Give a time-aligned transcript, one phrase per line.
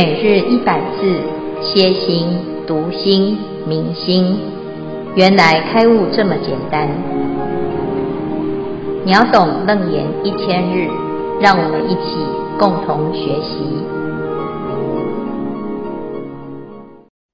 [0.00, 1.20] 每日一百字，
[1.60, 2.28] 歇心、
[2.68, 4.38] 读心、明心，
[5.16, 6.88] 原来开悟这么简单。
[9.04, 10.86] 秒懂楞严一千日，
[11.40, 12.14] 让我们一起
[12.60, 13.58] 共同学习。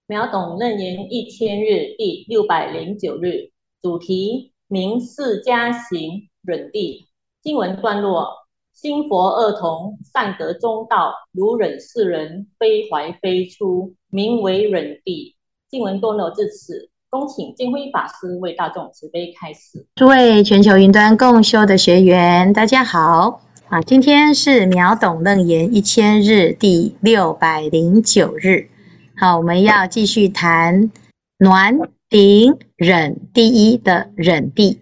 [0.06, 3.50] 秒懂楞严一千日第六百零九日，
[3.82, 7.08] 主题：明四加行忍地。
[7.42, 8.43] 经文段落。
[8.74, 15.36] 心佛二同，善得中道，如忍世人，非怀非出，名为忍地。
[15.70, 19.86] 经文段落至此，恭请净辉法师为大众慈悲开示。
[19.94, 23.80] 诸位全球云端共修的学员，大家好啊！
[23.82, 28.68] 今天是秒懂楞严一千日第六百零九日，
[29.16, 30.90] 好，我们要继续谈
[31.38, 31.78] 暖
[32.08, 34.80] 顶忍第一的忍地。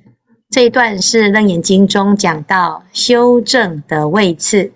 [0.52, 4.70] 这一段是《楞严经》中讲到修正的位次，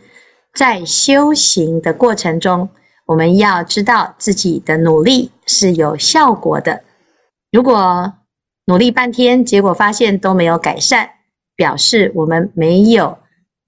[0.54, 2.70] 在修行的过程中，
[3.04, 6.82] 我们要知道自己的努力是有效果的。
[7.52, 8.14] 如果
[8.64, 11.10] 努力半天，结果发现都没有改善，
[11.54, 13.18] 表示我们没有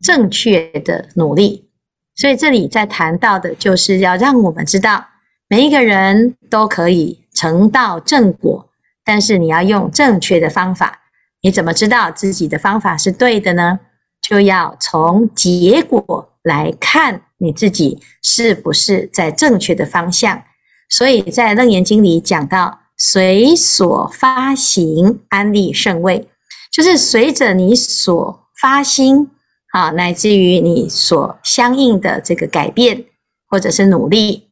[0.01, 1.69] 正确的努力。
[2.17, 5.05] 所以这里在谈到的就是要让我们知道，
[5.47, 8.71] 每一个人都可以成道正果，
[9.05, 11.03] 但是你要用正确的方法。
[11.41, 13.81] 你怎么知道自己的方法是对的呢？
[14.21, 20.43] 就要从结果来看你自己是不是在正确的方向。
[20.91, 26.29] 所以在《楞严经》里讲到，随所发行安立胜位，
[26.73, 29.31] 就是随着你所发心
[29.73, 33.05] 啊，乃至于你所相应的这个改变
[33.47, 34.51] 或者是努力，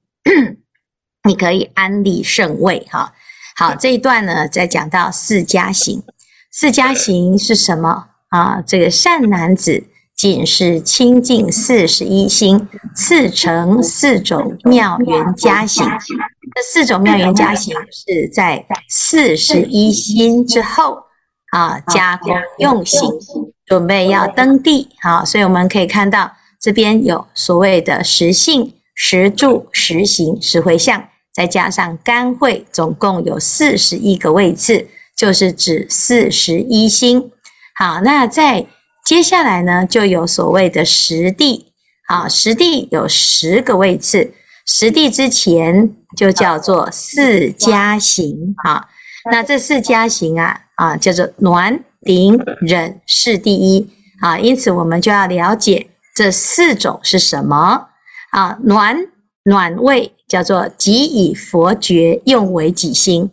[1.29, 3.13] 你可以安立胜位哈。
[3.57, 6.03] 好，这一段呢，在讲到四加行。
[6.59, 8.63] 四加行是什么啊？
[8.67, 9.85] 这个善男子
[10.17, 15.87] 仅是清净四十一心，四成四种妙缘加行。
[16.55, 20.97] 这四种妙缘加行是在四十一心之后
[21.53, 23.13] 啊，加功用行，
[23.67, 24.89] 准备要登地。
[25.03, 34.89] 好，所以我们可以看到这边有所谓的十信、十住、十行、十回向，再加上甘慧，总共有四十一个位置。
[35.17, 37.31] 就是指四十一心，
[37.75, 38.67] 好，那在
[39.05, 41.73] 接下来呢，就有所谓的十地，
[42.07, 44.35] 好，十地有十个位次，
[44.67, 48.89] 十地之前就叫做四加行，好，
[49.31, 53.89] 那这四加行啊，啊，叫做暖顶忍世第一，
[54.21, 57.89] 啊，因此我们就要了解这四种是什么，
[58.33, 58.99] 啊，暖
[59.45, 63.31] 暖位叫做即以佛觉用为己心。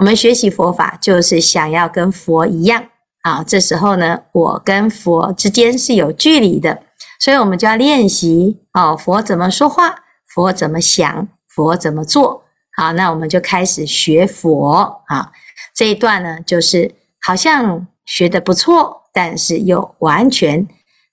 [0.00, 2.86] 我们学习佛法，就是想要跟佛一样
[3.20, 3.44] 啊。
[3.46, 6.82] 这时候呢，我跟佛之间是有距离的，
[7.20, 8.96] 所以我们就要练习哦。
[8.96, 9.94] 佛怎么说话？
[10.26, 11.28] 佛怎么想？
[11.46, 12.44] 佛怎么做？
[12.74, 15.32] 好，那我们就开始学佛啊。
[15.74, 20.66] 这一段呢，就是好像学得不错，但是又完全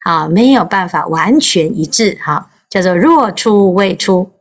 [0.05, 4.31] 啊没有办法完全一致哈，叫做若出未出。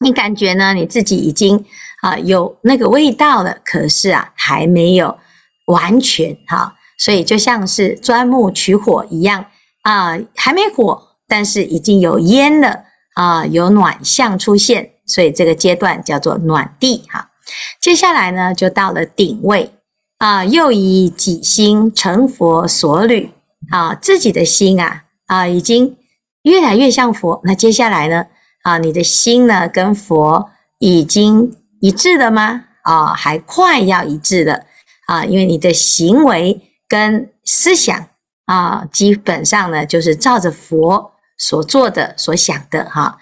[0.00, 0.74] 你感觉呢？
[0.74, 1.64] 你自己已经。
[2.00, 5.18] 啊，有那个味道了，可是啊，还没有
[5.66, 9.46] 完全哈，所以就像是钻木取火一样
[9.82, 17.30] 啊，还没火，但是已经有烟了啊，有暖相出现，所以这个阶段叫做暖地哈。
[17.80, 19.72] 接下来呢，就到了顶位
[20.18, 23.32] 啊，又以己心成佛所履
[23.72, 25.96] 啊，自己的心啊啊，已经
[26.42, 27.40] 越来越像佛。
[27.42, 28.26] 那接下来呢
[28.62, 31.52] 啊，你的心呢，跟佛已经。
[31.80, 32.64] 一致的吗？
[32.82, 34.64] 啊、还快要一致的
[35.08, 35.22] 啊！
[35.22, 36.58] 因为你的行为
[36.88, 38.06] 跟思想
[38.46, 43.18] 啊，基本上呢就是照着佛所做的、所想的哈。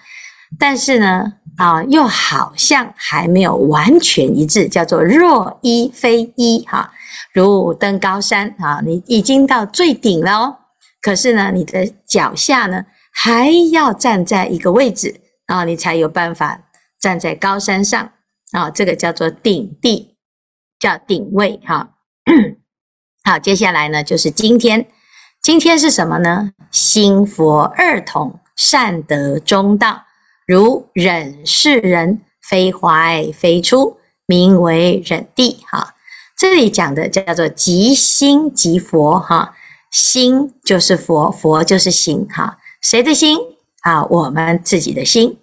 [0.57, 6.93] 但是呢，啊，又好像还没有完全一致，叫做若一非一哈。
[7.33, 10.57] 如登高山啊，你已经到最顶了哦，
[11.01, 16.61] 可是呢，你的脚下呢还要站在一个位置啊，你才有办法
[17.01, 18.11] 站在高山上。
[18.51, 20.15] 啊、这个叫做顶地，
[20.79, 21.95] 叫顶位哈。
[23.23, 24.87] 好，接下来呢就是今天，
[25.41, 26.51] 今天是什么呢？
[26.71, 30.03] 心佛二统，善得中道，
[30.45, 35.95] 如忍世人，非怀非出，名为忍地哈。
[36.37, 39.55] 这里讲的叫做即心即佛哈，
[39.91, 42.57] 心就是佛，佛就是心哈。
[42.81, 43.37] 谁的心
[43.81, 44.05] 啊？
[44.05, 45.37] 我们自己的心。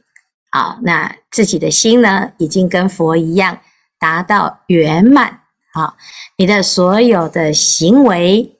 [0.54, 3.58] 好，那自己的心呢，已经跟佛一样
[3.98, 5.40] 达到圆满。
[5.72, 5.96] 好，
[6.36, 8.56] 你的所有的行为、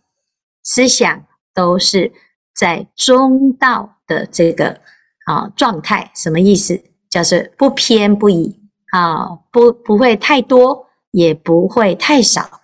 [0.64, 1.24] 思想
[1.54, 2.12] 都是
[2.52, 4.80] 在中道的这个
[5.26, 6.10] 啊状态。
[6.16, 6.82] 什么意思？
[7.08, 8.58] 就是不偏不倚
[8.90, 12.62] 啊，不不会太多，也不会太少，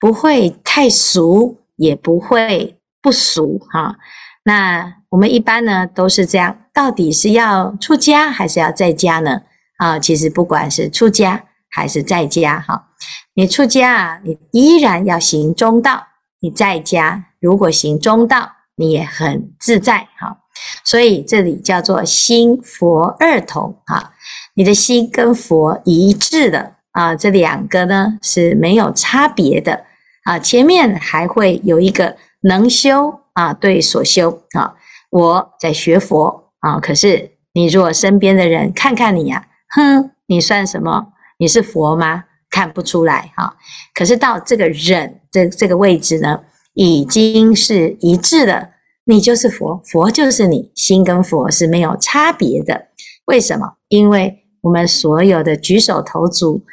[0.00, 3.96] 不会太俗，也不会不俗哈。
[4.42, 9.42] 那我们一般呢都是这样，到底是要出家还是要在家呢？
[9.78, 12.88] 啊，其实不管是出家还是在家哈，
[13.34, 16.06] 你出家啊，你依然要行中道；
[16.40, 20.38] 你在家如果行中道，你也很自在哈。
[20.84, 24.12] 所以这里叫做心佛二同啊，
[24.54, 29.84] 你的心跟佛一致的啊，这两个呢是没有差别的
[30.24, 30.38] 啊。
[30.38, 34.74] 前面还会有一个能修啊，对所修啊，
[35.10, 41.12] 我在学佛啊，可是你如果身边的人看看你呀，哼，你算什么？
[41.38, 42.24] 你是佛吗？
[42.50, 43.56] 看不出来哈。
[43.94, 46.40] 可是到这个忍这这个位置呢，
[46.74, 48.70] 已经是一致的。
[49.04, 52.88] 你就是佛，佛就是你，心跟佛是没有差别的。
[53.24, 53.74] 为什么？
[53.88, 56.64] 因为我们所有的举手投足，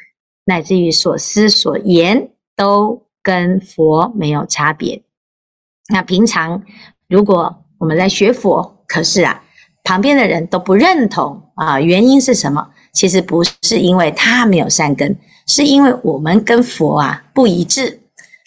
[0.45, 5.01] 乃至于所思所言，都跟佛没有差别。
[5.91, 6.63] 那平常
[7.07, 9.43] 如果我们在学佛，可是啊，
[9.89, 12.67] 旁边的人都不认同啊，原因是什么？
[12.93, 15.15] 其实不是因为他没有善根，
[15.47, 17.99] 是因为我们跟佛啊不一致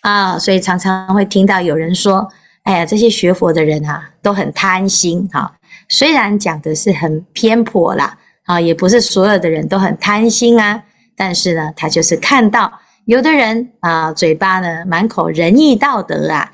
[0.02, 2.28] 啊，所以常常会听到有人说。
[2.62, 5.52] 哎呀，这些学佛的人啊，都很贪心哈。
[5.88, 10.80] 虽然讲的是很偏颇啦，啊，也不是所有的人都很贪心啊。
[11.16, 12.72] 但是呢，他就是看到
[13.06, 16.52] 有的人啊，嘴巴呢满口仁义道德啊，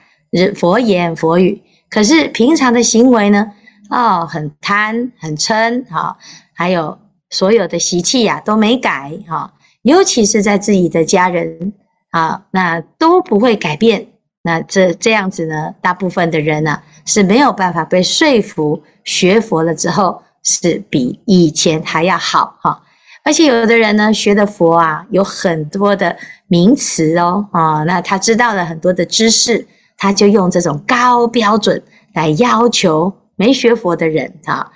[0.56, 1.60] 佛言佛语，
[1.90, 3.52] 可是平常的行为呢，
[3.90, 6.16] 哦，很贪很嗔哈，
[6.54, 6.98] 还有
[7.30, 9.52] 所有的习气呀都没改哈。
[9.82, 11.72] 尤其是在自己的家人
[12.10, 14.06] 啊，那都不会改变。
[14.42, 22.82] 那这这样子呢，大部分的人呢、啊、是没有办法被说服，学佛了之后是比以前还要好哈。
[23.24, 31.82] 而且有的人呢，学的佛啊，有很多的名词哦啊，那他知道了很多的知识，他就用这种高标准
[32.14, 34.70] 来要求没学佛的人啊。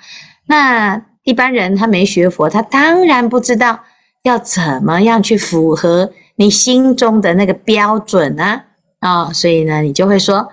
[0.46, 3.80] 那一般人他没学佛，他当然不知道
[4.22, 8.64] 要怎么样去符合你心中的那个标准啊。
[9.00, 10.48] 啊、所以呢，你就会说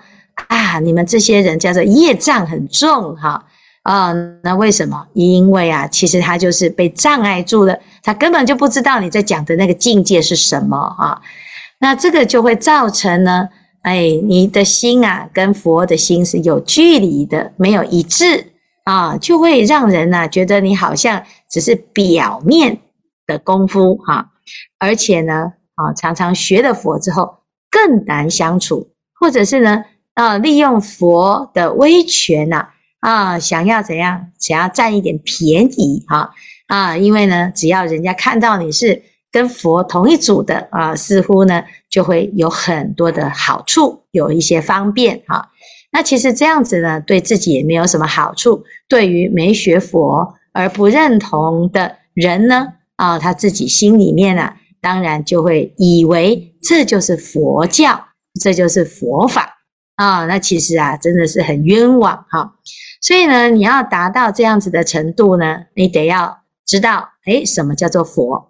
[0.48, 3.44] 啊，你们这些人叫做业障很重哈
[3.82, 5.06] 啊、那为什么？
[5.14, 11.20] 因为啊，其实他就是被障碍住了，他根本就不知道你在讲的那个境界是什么啊。
[11.78, 13.48] 那这个就会造成呢，
[13.82, 18.52] 哎，你的心啊，跟佛的心是有距离的，没有一致
[18.84, 22.78] 啊，就会让人呢觉得你好像只是表面
[23.26, 24.30] 的功夫哈，
[24.78, 27.40] 而且呢，啊，常常学了佛之后。
[27.72, 29.84] 更难相处，或者是呢，
[30.14, 32.66] 啊，利用佛的威权呐，
[32.98, 36.34] 啊，想要怎样，想要占一点便宜哈，
[36.66, 39.00] 啊，因为呢，只要人家看到你是
[39.30, 45.50] 跟佛同一组的啊，似乎呢就会有很多的好处，有一些方便哈。
[45.92, 54.56] 那其实这样子呢，对自己也没有什么好处，对于没学佛而不认同的人呢，啊，他自己心里面啊。
[54.82, 58.02] 当然就会以为这就是佛教，
[58.40, 59.58] 这就是佛法
[59.96, 60.24] 啊！
[60.24, 62.54] 那其实啊，真的是很冤枉哈。
[63.02, 68.49] 所以呢，你要达到这样子的程度呢，你得要知道，诶，什么叫做佛？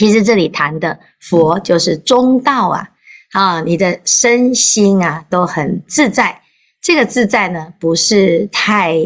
[0.00, 2.88] 其实这里谈的佛就是中道啊！
[3.32, 6.40] 啊，你的身心啊都很自在。
[6.80, 8.96] 这个自在呢，不是太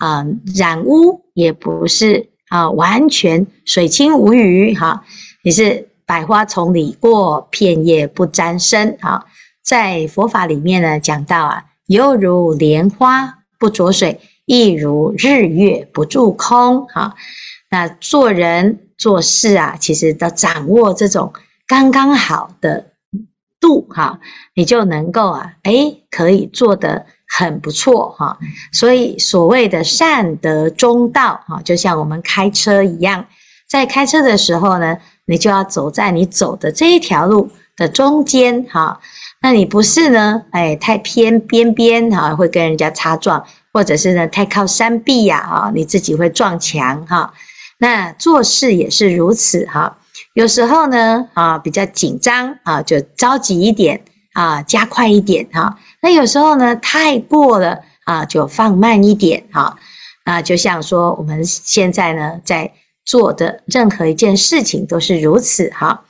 [0.00, 0.26] 啊
[0.56, 5.04] 染污，也不是啊完全水清无鱼哈。
[5.44, 5.86] 你是。
[6.04, 8.96] 百花丛里过，片叶不沾身。
[8.98, 9.24] 啊，
[9.62, 16.84] 在佛法里面呢，讲到啊，犹如莲花不着水，亦如日月不住空。
[16.88, 17.14] 哈，
[17.70, 21.32] 那做人做事啊，其实都掌握这种
[21.66, 22.92] 刚刚好的
[23.60, 23.86] 度。
[23.88, 24.20] 哈，
[24.54, 27.06] 你就能够啊，诶，可以做得
[27.38, 28.10] 很不错。
[28.10, 28.38] 哈，
[28.72, 33.24] 所以所谓的善得中道，哈，就像我们开车一样，
[33.68, 34.98] 在开车的时候呢。
[35.26, 38.98] 你就要走在你走的这一条路的中间，哈，
[39.42, 40.42] 那你不是呢？
[40.50, 47.32] 哎，太偏边边哈，会跟人家擦撞，或者是呢太靠山壁呀，啊，你自己会撞墙哈。
[47.80, 49.98] 那做事也是如此哈，
[50.34, 55.76] 有时候呢啊比较紧张啊，就着急一点啊，加快一点哈。
[56.00, 59.76] 那有时候呢太过了啊，就放慢一点哈。
[60.24, 62.72] 那就像说我们现在呢在。
[63.02, 66.04] 做的任何一件事情都是如此哈，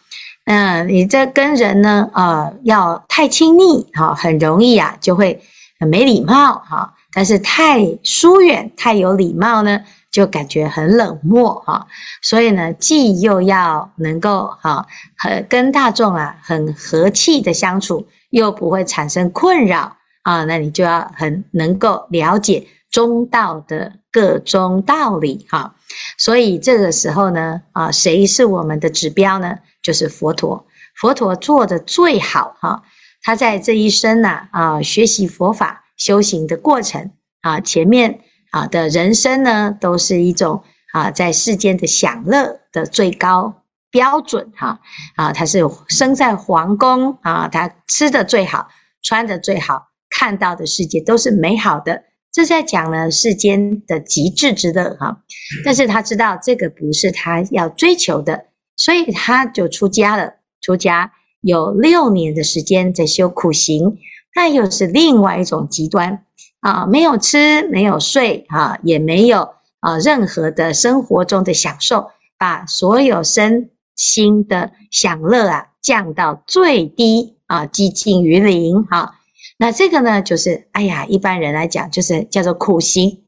[0.45, 5.41] 嗯，你这跟人呢，呃，要太亲密哈，很容易啊，就会
[5.79, 6.93] 很没礼貌哈。
[7.15, 11.87] 但是太疏远、太有礼貌呢，就感觉很冷漠哈。
[12.23, 14.87] 所以呢，既又要能够哈
[15.17, 25.75] 和跟大众啊很和气的相处，又不会产生困扰啊，那你就要很能够了解中道的各中道理哈。
[26.19, 29.59] 所以这个时候呢，啊，谁是我们的指标呢？
[29.83, 30.67] 就是佛陀。
[30.95, 32.83] 佛陀做的最好哈，
[33.23, 44.81] 他在这一生呐啊，学习佛法修行的过程啊，前面啊的人生呢，都是一种啊在世间的享乐的最高标准哈。
[45.17, 48.69] 啊，他是生在皇宫啊，他吃的最好，
[49.03, 52.03] 穿的最好，看到的世界都是美好的，
[52.33, 55.23] 这在讲呢世间的极致之乐哈，
[55.65, 60.35] 但是他知道这个不是他要追求的，所以他就出家了。
[60.63, 63.97] 出家有六年的时间在修苦行，
[64.35, 66.25] 那又是另外一种极端
[66.61, 79.17] 啊，没有吃，没有睡啊，也没有啊任何的生活中的享受，把所有身心的享乐啊降到最低啊，几近于零哈。
[79.59, 83.25] 那这个呢，就是哎呀，一般人来讲就是叫做苦行，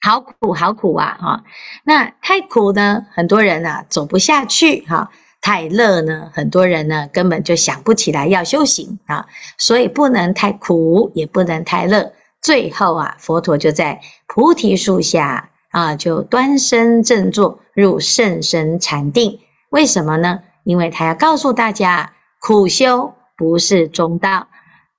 [0.00, 1.44] 好苦好苦啊哈。
[1.84, 5.10] 那太苦呢，很多人啊走不下去哈。
[5.40, 9.26] 太乐呢，很多人呢根本就想不起来要修行啊，
[9.56, 12.12] 所以不能太苦，也不能太乐。
[12.40, 19.38] 最后啊，佛陀就在菩提树下啊，就端身正坐入甚深禅定。
[19.70, 20.40] 为什么呢？
[20.64, 24.48] 因为他要告诉大家，苦修不是中道，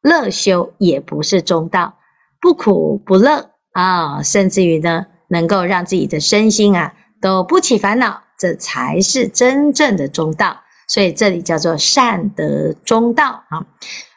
[0.01, 1.93] 乐修也不是中道，
[2.41, 8.23] 不苦不乐啊，甚至于呢，能够让自己的身心啊都不起烦恼。
[8.39, 10.55] 这才是真正的中道，
[10.87, 13.65] 所以这里叫做善得中道啊。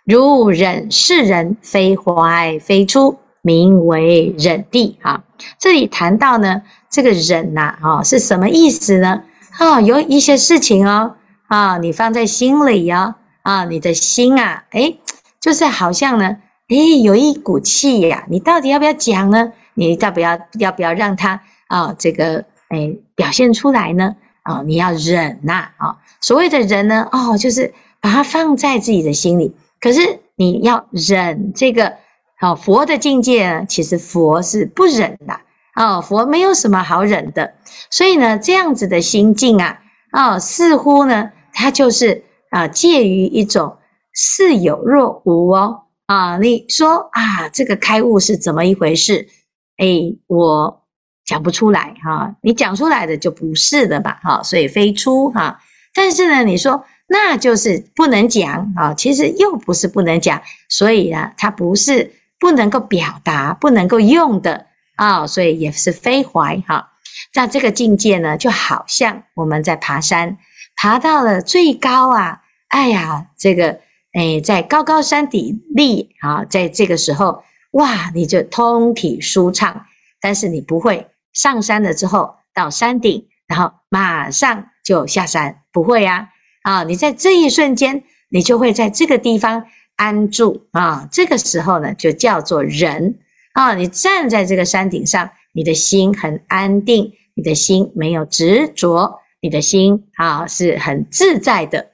[0.04, 5.24] 如忍是人，非怀非出，名为忍地啊。
[5.58, 9.24] 这里谈到呢，这个忍呐啊是什么意思呢？
[9.58, 11.16] 啊，有一些事情哦
[11.48, 15.00] 啊，你放在心里呀啊，你的心啊，诶，
[15.40, 16.36] 就是好像呢，
[16.68, 19.52] 诶，有一股气呀，你到底要不要讲呢？
[19.74, 22.44] 你要不要要不要让他啊这个？
[22.72, 24.16] 哎，表现出来呢？
[24.44, 25.68] 啊、你要忍呐！
[25.76, 29.54] 啊、所谓的忍呢，哦，就是把它放在自己的心里。
[29.78, 31.92] 可是你要忍这个，
[32.40, 35.38] 哦，佛的境界呢，其实佛是不忍的。
[35.76, 37.54] 哦，佛没有什么好忍的。
[37.90, 39.78] 所以呢，这样子的心境啊，
[40.12, 43.76] 哦，似乎呢，它就是啊，介于一种
[44.12, 45.82] 似有若无哦。
[46.06, 49.28] 啊，你说啊，这个开悟是怎么一回事？
[49.76, 49.86] 哎，
[50.26, 50.81] 我。
[51.24, 55.60] 讲不出来哈，你讲出来的就不是的吧哈，所以非出哈。
[55.94, 66.90] 但是呢，你说那就是不能讲啊，其实又不是不能讲，所以呢，它不是不能够表达、不能够用的啊，所以也是非怀哈。
[67.34, 70.38] 那这个境界呢，就好像我们在爬山，
[70.76, 73.80] 爬到了最高啊，哎呀，这个
[74.12, 79.86] 哎，在高高山顶立啊，在这个时候哇，你就通体舒畅，
[80.22, 81.08] 但是你不会。
[81.34, 86.28] 上山了之后，到山顶，然后马上就下山，不会呀，
[86.62, 89.64] 啊，啊，你在这一瞬间，你就会在这个地方
[89.96, 93.18] 安住啊，这个时候呢，就叫做人
[93.54, 101.92] 啊，你站在这个山顶上，你的心很安定，你的心没有执着，你的心啊是很自在的，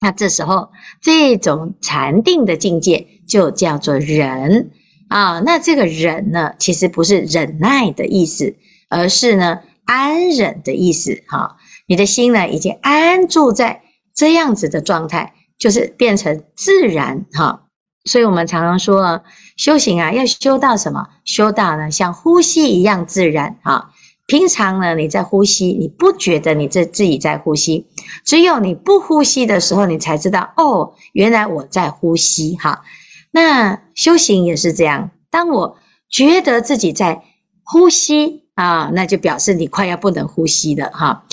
[0.00, 4.70] 那这时候这种禅定的境界就叫做人。
[5.12, 8.56] 啊，那这个忍呢，其实不是忍耐的意思，
[8.88, 11.22] 而是呢安忍的意思。
[11.28, 13.82] 哈、你的心呢已经安住在
[14.14, 17.26] 这样子的状态，就是变成自然。
[17.34, 17.64] 哈、
[18.06, 19.22] 所以我们常常说
[19.58, 21.06] 修行啊，要修到什么？
[21.26, 23.58] 修到呢像呼吸一样自然。
[23.62, 23.90] 哈、
[24.26, 27.86] 平常呢你在呼吸，你不觉得你这自己在呼吸，
[28.24, 32.56] 只有你不呼吸的时候，你才知道哦，原来我在呼吸。
[32.56, 32.82] 哈、
[33.32, 35.78] 那修行也是这样，当我
[36.10, 37.22] 觉得自己在
[37.64, 41.24] 呼吸啊，那就表示你快要不能呼吸了哈。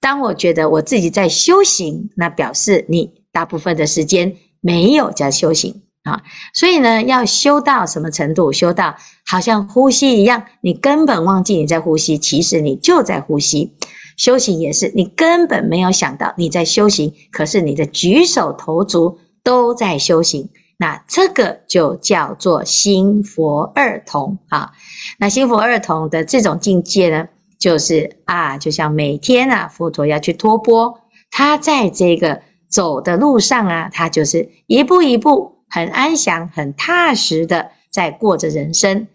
[0.00, 6.22] 当我觉得我自己在修行，那表示你大部分的时间没有在修行啊。
[6.54, 8.52] 所以呢，要修到什么程度？
[8.52, 8.94] 修到
[9.26, 13.74] 好像呼吸一样，你根本忘记你在呼吸，其实你就在呼吸。
[14.16, 20.48] 修行也是，你根本没有想到你在修行，可是你的举手投足都在修行。
[20.78, 24.72] 那这个就叫做心佛二同啊。
[25.18, 39.08] 那心佛二同的这种境界呢，就是啊，就像每天啊，佛陀要去托钵，他在这个走的路上啊，他就是一步一步很安详、很踏实的在过着人生。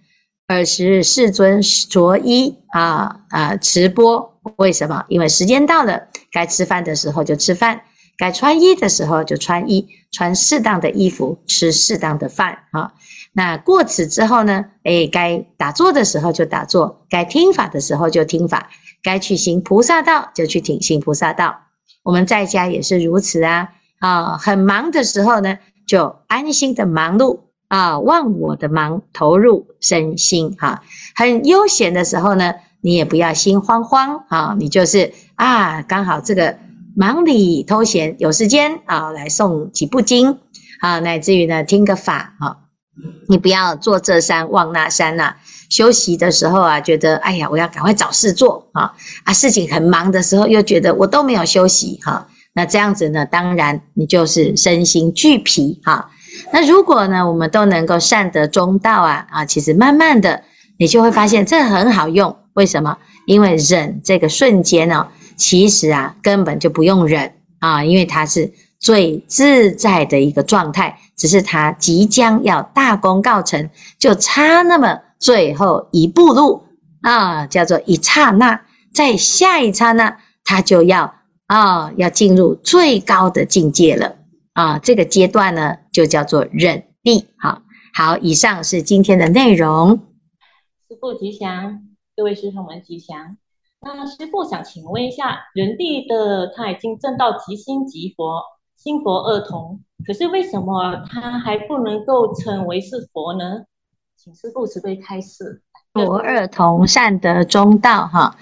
[0.47, 5.05] 尔时世尊着衣啊啊持钵，为什么？
[5.07, 7.81] 因为时间到了，该吃饭的时候就吃饭，
[8.17, 12.93] 该穿衣的时候就穿衣，穿适当的衣服，吃适当的饭啊。
[13.33, 14.65] 那过此之后呢？
[14.83, 18.69] 诶，该打坐的时候就打坐，该听法的时候就听法，
[19.01, 21.61] 该去行菩萨道就去听行菩萨道。
[22.03, 23.69] 我们在家也是如此啊！
[23.99, 27.39] 啊，很忙的时候呢，就安心的忙碌
[27.69, 30.83] 啊，忘我的忙，投入身心哈。
[31.15, 36.59] 很悠闲的时候呢，你也不要心慌慌啊，你就是啊，刚好这个
[36.95, 40.37] 忙里偷闲，有时间啊，来诵几部经
[40.79, 42.57] 啊，乃至于呢，听个法啊。
[43.27, 45.35] 你不要坐这山望那山呐、
[45.67, 56.11] 休息的时候啊，觉得哎呀，我要赶快找事做啊啊，事情很忙的时候又觉得我都没有休息哈、那这样子呢，当然你就是身心俱疲哈、
[56.51, 60.43] 那如果呢，我们都能够善得中道啊啊，其实慢慢的
[60.77, 62.37] 你就会发现这很好用。
[62.53, 62.95] 为什么？
[63.25, 70.99] 因为忍这个瞬间呢、其实啊根本就不用忍啊，因为它是最自在的一个状态。
[71.15, 76.63] 只是他即将要大功告成，就差那么最后一步路
[77.01, 78.61] 啊，叫做一刹那，
[78.91, 81.13] 在下一刹那，他就要
[81.45, 84.15] 啊，要进入最高的境界了
[84.53, 84.79] 啊。
[84.79, 87.27] 这个阶段呢，就叫做忍地。
[87.37, 87.61] 好，
[87.93, 89.99] 好，以上是今天的内容。
[90.89, 91.79] 师父吉祥，
[92.17, 93.37] 各位师兄们吉祥。
[93.85, 98.41] 那师父想请问一下，人地的他已经证到即心即佛，
[98.77, 99.81] 心佛二同。
[100.05, 103.63] 可是为什么他还不能够称为是佛呢？
[104.17, 105.61] 请师父慈悲开示。
[105.93, 108.35] 佛二同，善得中道，哈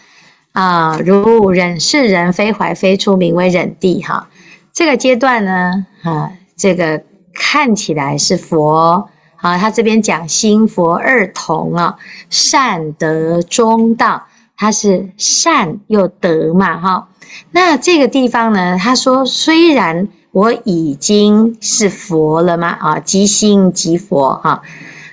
[0.54, 4.30] 啊，如忍是人非怀非出，名为忍地，哈。
[4.72, 11.98] 这个阶段呢，啊，这个看起来是佛，啊，他这边讲心佛二同啊，
[12.30, 14.28] 善得中道，
[14.62, 17.10] 他是善又得嘛，哈。
[17.50, 20.08] 那这个地方呢，他说虽然。
[20.34, 22.70] 我已经是佛了吗？
[22.70, 24.62] 啊，即心即佛哈。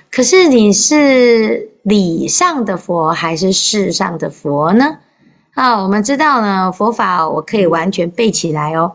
[0.09, 4.99] 可是你是理上的佛还是事上的佛呢？
[5.55, 8.93] 啊，我们知道呢，佛法我可以完全背起来哦。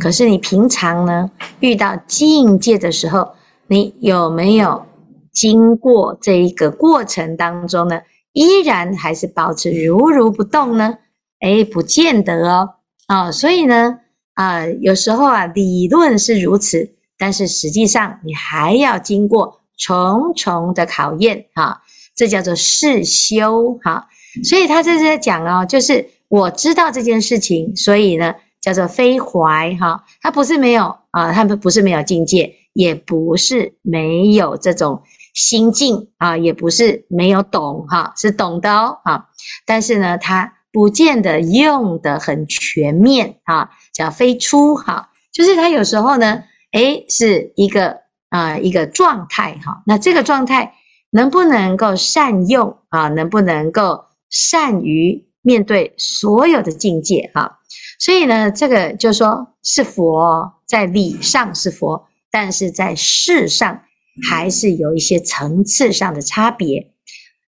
[0.00, 3.32] 可是你平常呢，遇到境界的时候，
[3.66, 4.86] 你有没有
[5.30, 8.00] 经过这一个过程当中呢？
[8.36, 10.98] 依然还是保持如如不动呢？
[11.40, 12.68] 哎，不见得哦。
[13.08, 13.98] 啊，所以呢。
[14.34, 21.80] 啊、呃，有时候啊，理论是如此，但是实际上你还要经过重重的考验哈，
[22.14, 24.06] 这叫做事修哈。
[24.44, 35.02] 所以他这是在讲哦，就是我知道这件事情，所以呢叫做非怀哈，他不是没有啊，他们不是没有境界，也不是没有这种
[35.36, 39.28] 心境啊，也不是没有懂哈，是懂的哦哈，
[39.66, 43.70] 但是呢，他不见得用得很全面哈。
[43.92, 47.98] 叫非出哈，就是他有时候呢，诶，是一个
[48.30, 49.82] 啊、一个状态哈。
[49.86, 50.74] 那这个状态
[51.10, 53.08] 能不能够善用啊？
[53.08, 57.58] 能不能够善于面对所有的境界哈？
[57.98, 63.82] 所以呢，这个就说是佛，在理上是佛，但是在事上
[64.28, 66.92] 还是有一些层次上的差别。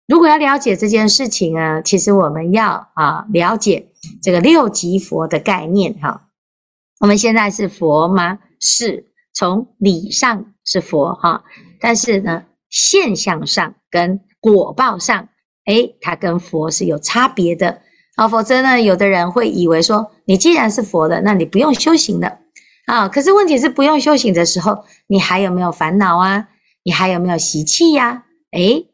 [0.07, 3.89] 如果要了解这件事情呢，其实我们要啊了解
[4.21, 6.29] 这个六级佛的概念哈。
[6.99, 8.39] 我们现在是佛吗？
[8.59, 11.43] 是，从理上是佛哈，
[11.81, 15.27] 但是呢，现象上跟果报上，
[15.65, 17.81] 诶，它跟佛是有差别的
[18.15, 18.29] 啊。
[18.29, 22.39] 否则呢，有的人会以为说，你既然是佛的，那你不用修行的
[22.85, 23.09] 啊。
[23.09, 26.47] 可是问题是，不用修行的时候，你还有没有烦恼啊？
[26.87, 28.23] 你还有没有习气呀？
[28.53, 28.87] 诶，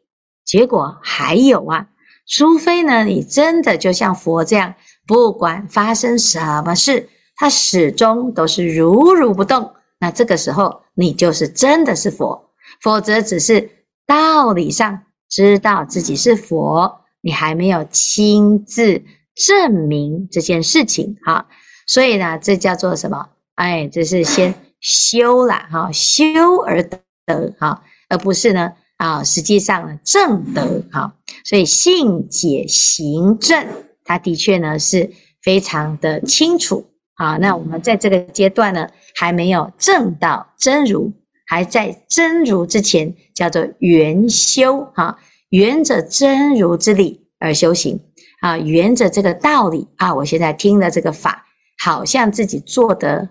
[0.44, 1.86] 结果还有啊。
[2.26, 4.74] 除非呢，你真的就像佛这样，
[5.06, 7.08] 不管发生什么事。
[7.36, 12.50] 他始终都是如如不动，那这个时候你就是真的是佛，
[12.82, 13.70] 否则只是
[14.08, 19.04] 道理上知道自己是佛，你还没有亲自
[19.36, 21.46] 证明这件事情哈。
[21.86, 23.28] 所以呢，这叫做什么？
[23.54, 31.14] 哎，这是先修了哈，修而得德哈，而不是呢啊，实际上呢正得哈。
[31.44, 33.66] 所以信解行正，
[34.04, 36.90] 它的确呢是非常的清楚。
[37.14, 41.12] 啊，那我们在这个阶段呢，还没有证到真如，
[41.46, 48.00] 还在真如之前，叫做缘修哈，缘着真如之理而修行
[48.40, 51.46] 啊，缘着这个道理啊，我现在听了这个法，
[51.78, 53.28] 好像自己做得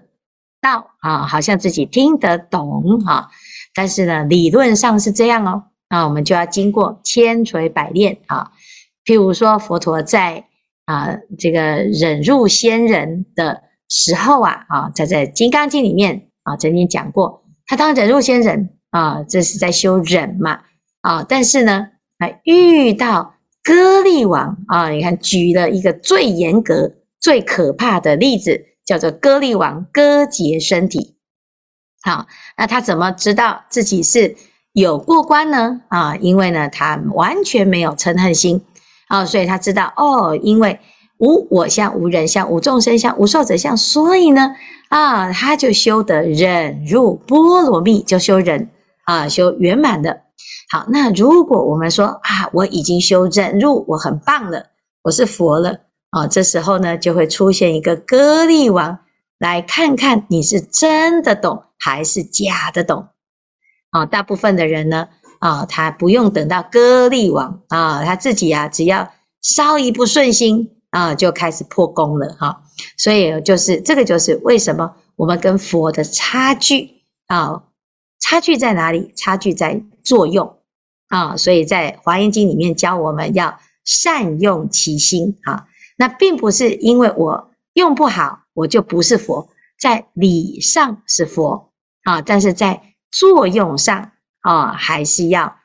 [0.62, 3.32] 到啊，好像自己听得懂哈，
[3.73, 8.51] 但是呢，理论上是这样哦那我们就要经过千锤百炼啊。
[9.05, 10.45] 譬如说，佛陀在
[10.86, 20.62] 啊这个忍辱仙人的时候啊啊，在在《金刚经》里面啊曾经讲过，他当忍辱仙人啊，这是在修忍嘛
[21.01, 31.17] 啊，但是呢，还遇到歌利王啊，你看举了一个最严格、最可怕的例子，叫做歌利王割截身体。
[32.03, 34.35] 好，那他怎么知道自己是
[34.73, 35.81] 有过关呢？
[35.87, 38.63] 啊，因为呢，他完全没有嗔恨心。
[39.07, 40.79] 啊，所以他知道哦，因为
[41.19, 44.55] 无我相、无人相、无众生相、无寿者相，所以呢，
[44.89, 48.69] 啊，他就修得忍辱波罗蜜，就修忍
[49.03, 50.21] 啊，修圆满的。
[50.71, 54.65] 好，那如果我们说啊，我已经修忍辱，我很棒了，
[55.03, 58.99] 我是佛了啊，这时候呢，就会出现一个歌利王，
[59.43, 63.10] 来看看你是真的懂还是假的懂。
[63.89, 65.10] 啊，大部分的人呢。
[65.39, 72.63] 啊，他不用等到割利王啊，他自己啊，只要稍一不顺心啊，就开始破功了哈。
[72.97, 77.63] 所以就是这个，就是为什么我们跟佛的差距啊，
[78.21, 79.12] 差距在哪里？
[79.17, 80.60] 差距在作用
[81.10, 81.36] 啊。
[81.36, 85.67] 所以在《华严经》里面教我们要善用其心啊。
[85.97, 91.71] 那并不是因为我用不好，我就不是佛，在理上是佛
[92.03, 94.12] 啊，但是在作用上。
[94.45, 95.55] 啊、还是要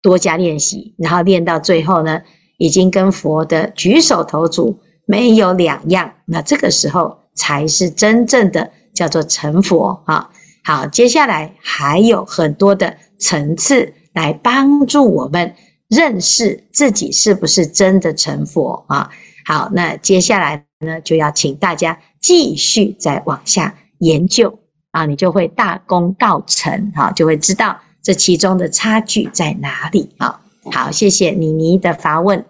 [0.00, 2.22] 多加练习，然后练到最后呢，
[2.56, 10.30] 已经跟佛的举手投足没有两样，那这个时候才是真正的叫做成佛啊。
[10.64, 15.54] 好，接下来还有很多的层次来帮助我们
[15.86, 19.10] 认识自己是不是真的成佛啊。
[19.44, 24.58] 好，那接下来呢，就要请大家继续再往下研究。
[24.92, 30.40] 啊，你就会大功告成，哈，就会知道这其中的差距在哪里啊。
[30.70, 32.44] 好，谢谢妮妮的发问。